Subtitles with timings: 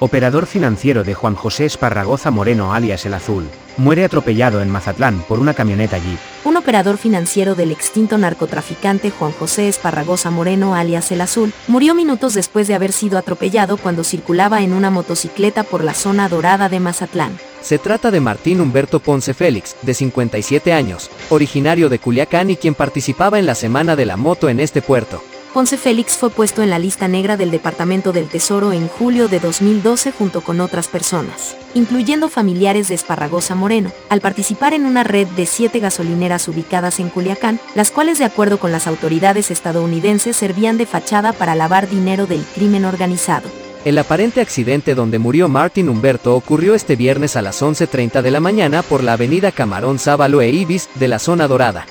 [0.00, 3.44] Operador financiero de Juan José Esparragoza Moreno alias El Azul,
[3.76, 6.18] muere atropellado en Mazatlán por una camioneta Jeep.
[6.44, 12.34] Un operador financiero del extinto narcotraficante Juan José Esparragoza Moreno alias El Azul, murió minutos
[12.34, 16.80] después de haber sido atropellado cuando circulaba en una motocicleta por la zona dorada de
[16.80, 17.38] Mazatlán.
[17.60, 22.74] Se trata de Martín Humberto Ponce Félix, de 57 años, originario de Culiacán y quien
[22.74, 25.22] participaba en la Semana de la Moto en este puerto.
[25.54, 29.38] Ponce Félix fue puesto en la lista negra del Departamento del Tesoro en julio de
[29.38, 35.28] 2012 junto con otras personas, incluyendo familiares de Esparragosa Moreno, al participar en una red
[35.28, 40.76] de siete gasolineras ubicadas en Culiacán, las cuales de acuerdo con las autoridades estadounidenses servían
[40.76, 43.48] de fachada para lavar dinero del crimen organizado.
[43.84, 48.40] El aparente accidente donde murió Martin Humberto ocurrió este viernes a las 11.30 de la
[48.40, 51.86] mañana por la avenida Camarón Sábalo e Ibis de la zona dorada.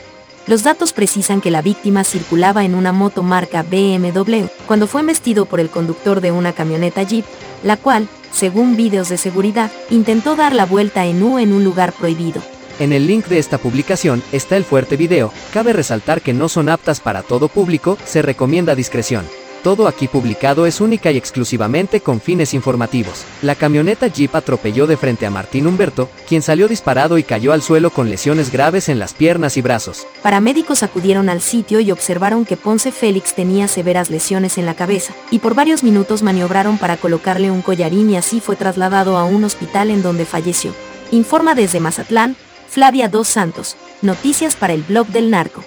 [0.45, 5.45] Los datos precisan que la víctima circulaba en una moto marca BMW cuando fue embestido
[5.45, 7.23] por el conductor de una camioneta Jeep,
[7.63, 11.93] la cual, según videos de seguridad, intentó dar la vuelta en U en un lugar
[11.93, 12.41] prohibido.
[12.79, 16.67] En el link de esta publicación está el fuerte video, cabe resaltar que no son
[16.67, 19.25] aptas para todo público, se recomienda discreción.
[19.63, 23.23] Todo aquí publicado es única y exclusivamente con fines informativos.
[23.41, 27.61] La camioneta Jeep atropelló de frente a Martín Humberto, quien salió disparado y cayó al
[27.61, 30.05] suelo con lesiones graves en las piernas y brazos.
[30.21, 35.13] Paramédicos acudieron al sitio y observaron que Ponce Félix tenía severas lesiones en la cabeza,
[35.31, 39.45] y por varios minutos maniobraron para colocarle un collarín y así fue trasladado a un
[39.45, 40.73] hospital en donde falleció.
[41.11, 42.35] Informa desde Mazatlán,
[42.67, 45.63] Flavia Dos Santos, noticias para el blog del narco.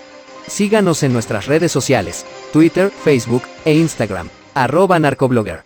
[0.49, 5.66] Síganos en nuestras redes sociales, Twitter, Facebook e Instagram, arroba narcoblogger.